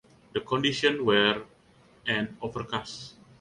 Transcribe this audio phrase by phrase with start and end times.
[0.33, 1.43] The conditions were
[2.07, 3.13] and overcast.